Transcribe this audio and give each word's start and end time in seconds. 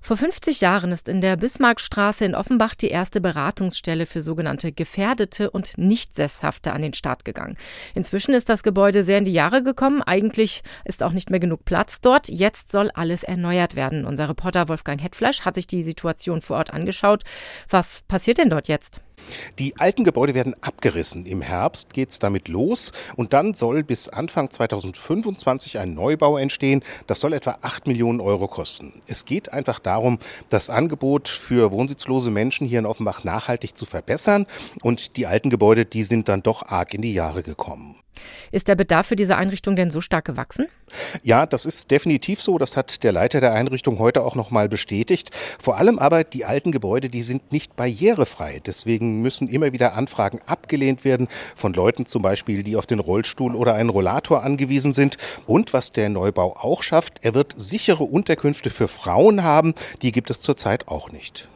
Vor 0.00 0.16
50 0.16 0.60
Jahren 0.60 0.92
ist 0.92 1.08
in 1.08 1.20
der 1.20 1.36
Bismarckstraße 1.36 2.24
in 2.24 2.34
Offenbach 2.34 2.74
die 2.74 2.88
erste 2.88 3.20
Beratungsstelle 3.20 4.06
für 4.06 4.22
sogenannte 4.22 4.72
Gefährdete 4.72 5.50
und 5.50 5.76
Nicht-Sesshafte 5.76 6.72
an 6.72 6.82
den 6.82 6.94
Start 6.94 7.24
gegangen. 7.24 7.56
Inzwischen 7.94 8.32
ist 8.32 8.48
das 8.48 8.62
Gebäude 8.62 9.04
sehr 9.04 9.18
in 9.18 9.24
die 9.24 9.32
Jahre 9.32 9.62
gekommen. 9.62 10.02
Eigentlich 10.02 10.62
ist 10.84 11.02
auch 11.02 11.12
nicht 11.12 11.30
mehr 11.30 11.40
genug 11.40 11.64
Platz 11.64 12.00
dort. 12.00 12.28
Jetzt 12.28 12.72
soll 12.72 12.90
alles 12.94 13.22
erneuert 13.22 13.76
werden. 13.76 14.04
Unser 14.04 14.28
Reporter 14.28 14.68
Wolfgang 14.68 15.02
Hetfleisch 15.02 15.42
hat 15.42 15.54
sich 15.54 15.66
die 15.66 15.82
Situation 15.82 16.40
vor 16.40 16.56
Ort 16.56 16.72
angeschaut. 16.72 17.22
Was 17.68 18.02
passiert 18.08 18.38
denn 18.38 18.50
dort 18.50 18.68
jetzt? 18.68 19.00
Die 19.58 19.76
alten 19.78 20.04
Gebäude 20.04 20.34
werden 20.34 20.56
abgerissen. 20.60 21.26
Im 21.26 21.42
Herbst 21.42 21.92
geht 21.92 22.10
es 22.10 22.18
damit 22.18 22.48
los 22.48 22.92
und 23.16 23.32
dann 23.32 23.54
soll 23.54 23.82
bis 23.82 24.08
Anfang 24.08 24.50
2025 24.50 25.78
ein 25.78 25.94
Neubau 25.94 26.38
entstehen. 26.38 26.82
Das 27.06 27.20
soll 27.20 27.32
etwa 27.32 27.58
8 27.60 27.86
Millionen 27.86 28.20
Euro 28.20 28.48
kosten. 28.48 29.00
Es 29.06 29.24
geht 29.24 29.52
einfach 29.60 29.78
darum, 29.78 30.18
das 30.48 30.70
Angebot 30.70 31.28
für 31.28 31.70
wohnsitzlose 31.70 32.30
Menschen 32.30 32.66
hier 32.66 32.78
in 32.78 32.86
Offenbach 32.86 33.24
nachhaltig 33.24 33.76
zu 33.76 33.84
verbessern 33.84 34.46
und 34.82 35.16
die 35.16 35.26
alten 35.26 35.50
Gebäude, 35.50 35.84
die 35.84 36.02
sind 36.02 36.28
dann 36.28 36.42
doch 36.42 36.66
arg 36.66 36.94
in 36.94 37.02
die 37.02 37.12
Jahre 37.12 37.42
gekommen. 37.42 37.96
Ist 38.52 38.68
der 38.68 38.74
Bedarf 38.74 39.06
für 39.06 39.16
diese 39.16 39.36
Einrichtung 39.36 39.76
denn 39.76 39.90
so 39.90 40.00
stark 40.00 40.24
gewachsen? 40.24 40.66
Ja, 41.22 41.46
das 41.46 41.66
ist 41.66 41.90
definitiv 41.90 42.40
so. 42.40 42.58
Das 42.58 42.76
hat 42.76 43.02
der 43.04 43.12
Leiter 43.12 43.40
der 43.40 43.52
Einrichtung 43.52 43.98
heute 43.98 44.22
auch 44.22 44.34
noch 44.34 44.50
mal 44.50 44.68
bestätigt. 44.68 45.30
Vor 45.60 45.76
allem 45.76 45.98
aber 45.98 46.24
die 46.24 46.44
alten 46.44 46.72
Gebäude, 46.72 47.08
die 47.08 47.22
sind 47.22 47.52
nicht 47.52 47.76
barrierefrei. 47.76 48.60
Deswegen 48.64 49.22
müssen 49.22 49.48
immer 49.48 49.72
wieder 49.72 49.94
Anfragen 49.94 50.40
abgelehnt 50.46 51.04
werden 51.04 51.28
von 51.54 51.72
Leuten 51.72 52.06
zum 52.06 52.22
Beispiel, 52.22 52.62
die 52.62 52.76
auf 52.76 52.86
den 52.86 52.98
Rollstuhl 52.98 53.54
oder 53.54 53.74
einen 53.74 53.90
Rollator 53.90 54.42
angewiesen 54.42 54.92
sind. 54.92 55.16
Und 55.46 55.72
was 55.72 55.92
der 55.92 56.08
Neubau 56.08 56.56
auch 56.56 56.82
schafft, 56.82 57.18
er 57.22 57.34
wird 57.34 57.54
sichere 57.56 58.04
Unterkünfte 58.04 58.70
für 58.70 58.88
Frauen 58.88 59.42
haben. 59.42 59.74
Die 60.02 60.12
gibt 60.12 60.30
es 60.30 60.40
zurzeit 60.40 60.88
auch 60.88 61.10
nicht. 61.10 61.48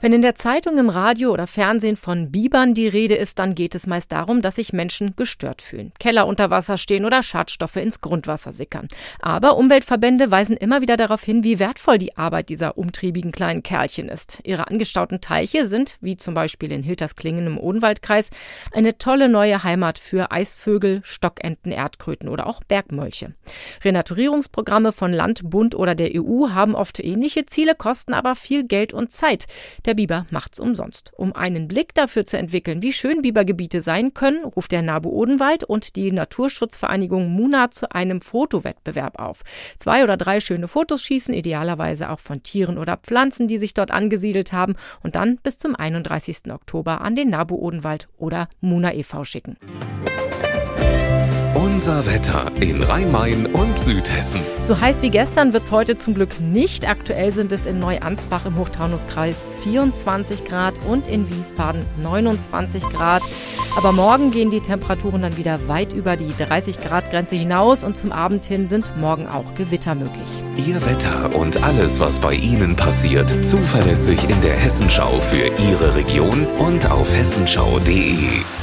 Wenn 0.00 0.12
in 0.12 0.22
der 0.22 0.36
Zeitung, 0.36 0.78
im 0.78 0.90
Radio 0.90 1.32
oder 1.32 1.48
Fernsehen 1.48 1.96
von 1.96 2.30
Bibern 2.30 2.72
die 2.72 2.86
Rede 2.86 3.16
ist, 3.16 3.40
dann 3.40 3.56
geht 3.56 3.74
es 3.74 3.88
meist 3.88 4.12
darum, 4.12 4.42
dass 4.42 4.54
sich 4.54 4.72
Menschen 4.72 5.16
gestört 5.16 5.60
fühlen. 5.60 5.90
Keller 5.98 6.28
unter 6.28 6.50
Wasser 6.50 6.76
stehen 6.78 7.04
oder 7.04 7.24
Schadstoffe 7.24 7.74
ins 7.74 8.00
Grundwasser 8.00 8.52
sickern. 8.52 8.86
Aber 9.20 9.56
Umweltverbände 9.56 10.30
weisen 10.30 10.56
immer 10.56 10.82
wieder 10.82 10.96
darauf 10.96 11.24
hin, 11.24 11.42
wie 11.42 11.58
wertvoll 11.58 11.98
die 11.98 12.16
Arbeit 12.16 12.48
dieser 12.48 12.78
umtriebigen 12.78 13.32
kleinen 13.32 13.64
Kerlchen 13.64 14.08
ist. 14.08 14.38
Ihre 14.44 14.68
angestauten 14.68 15.20
Teiche 15.20 15.66
sind, 15.66 15.96
wie 16.00 16.16
zum 16.16 16.32
Beispiel 16.32 16.70
in 16.70 16.84
Hiltersklingen 16.84 17.48
im 17.48 17.58
Odenwaldkreis, 17.58 18.30
eine 18.72 18.98
tolle 18.98 19.28
neue 19.28 19.64
Heimat 19.64 19.98
für 19.98 20.30
Eisvögel, 20.30 21.00
Stockenten, 21.02 21.72
Erdkröten 21.72 22.28
oder 22.28 22.46
auch 22.46 22.62
Bergmolche. 22.62 23.34
Renaturierungsprogramme 23.82 24.92
von 24.92 25.12
Land, 25.12 25.40
Bund 25.50 25.74
oder 25.74 25.96
der 25.96 26.12
EU 26.14 26.50
haben 26.50 26.76
oft 26.76 27.00
ähnliche 27.00 27.46
Ziele, 27.46 27.74
kosten 27.74 28.14
aber 28.14 28.36
viel 28.36 28.62
Geld 28.62 28.92
und 28.92 29.10
Zeit. 29.10 29.46
Der 29.88 29.94
Biber 29.94 30.26
macht's 30.28 30.60
umsonst. 30.60 31.12
Um 31.16 31.34
einen 31.34 31.66
Blick 31.66 31.94
dafür 31.94 32.26
zu 32.26 32.36
entwickeln, 32.36 32.82
wie 32.82 32.92
schön 32.92 33.22
Bibergebiete 33.22 33.80
sein 33.80 34.12
können, 34.12 34.44
ruft 34.44 34.70
der 34.70 34.82
NABU 34.82 35.08
Odenwald 35.08 35.64
und 35.64 35.96
die 35.96 36.12
Naturschutzvereinigung 36.12 37.30
Muna 37.30 37.70
zu 37.70 37.90
einem 37.90 38.20
Fotowettbewerb 38.20 39.18
auf. 39.18 39.40
Zwei 39.78 40.04
oder 40.04 40.18
drei 40.18 40.40
schöne 40.40 40.68
Fotos 40.68 41.02
schießen, 41.04 41.32
idealerweise 41.32 42.10
auch 42.10 42.20
von 42.20 42.42
Tieren 42.42 42.76
oder 42.76 42.98
Pflanzen, 42.98 43.48
die 43.48 43.56
sich 43.56 43.72
dort 43.72 43.90
angesiedelt 43.90 44.52
haben 44.52 44.76
und 45.02 45.14
dann 45.14 45.38
bis 45.42 45.56
zum 45.56 45.74
31. 45.74 46.52
Oktober 46.52 47.00
an 47.00 47.14
den 47.14 47.30
NABU 47.30 47.56
Odenwald 47.56 48.10
oder 48.18 48.50
Muna 48.60 48.92
e.V. 48.92 49.24
schicken. 49.24 49.56
Unser 51.78 52.06
Wetter 52.06 52.50
in 52.60 52.82
Rhein-Main 52.82 53.46
und 53.46 53.78
Südhessen. 53.78 54.40
So 54.62 54.80
heiß 54.80 55.00
wie 55.02 55.10
gestern 55.10 55.52
wird 55.52 55.62
es 55.62 55.70
heute 55.70 55.94
zum 55.94 56.14
Glück 56.14 56.40
nicht. 56.40 56.88
Aktuell 56.88 57.32
sind 57.32 57.52
es 57.52 57.66
in 57.66 57.78
Neuansbach 57.78 58.46
im 58.46 58.56
Hochtaunuskreis 58.56 59.48
24 59.62 60.44
Grad 60.44 60.84
und 60.86 61.06
in 61.06 61.30
Wiesbaden 61.30 61.86
29 62.02 62.82
Grad. 62.82 63.22
Aber 63.76 63.92
morgen 63.92 64.32
gehen 64.32 64.50
die 64.50 64.60
Temperaturen 64.60 65.22
dann 65.22 65.36
wieder 65.36 65.68
weit 65.68 65.92
über 65.92 66.16
die 66.16 66.34
30 66.36 66.80
Grad 66.80 67.12
Grenze 67.12 67.36
hinaus 67.36 67.84
und 67.84 67.96
zum 67.96 68.10
Abend 68.10 68.44
hin 68.44 68.68
sind 68.68 68.96
morgen 68.96 69.28
auch 69.28 69.54
Gewitter 69.54 69.94
möglich. 69.94 70.26
Ihr 70.66 70.84
Wetter 70.84 71.32
und 71.36 71.62
alles, 71.62 72.00
was 72.00 72.18
bei 72.18 72.32
Ihnen 72.32 72.74
passiert, 72.74 73.32
zuverlässig 73.44 74.28
in 74.28 74.42
der 74.42 74.56
Hessenschau 74.56 75.20
für 75.20 75.46
Ihre 75.70 75.94
Region 75.94 76.44
und 76.58 76.90
auf 76.90 77.14
hessenschau.de. 77.14 78.57